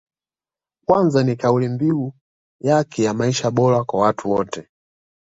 Kwanza 0.85 1.23
ni 1.23 1.35
kaulimbiu 1.35 2.13
yake 2.61 3.03
ya 3.03 3.13
maisha 3.13 3.51
bora 3.51 3.83
kwa 3.83 4.13
wote 4.25 4.67